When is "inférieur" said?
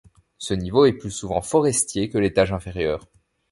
2.51-3.07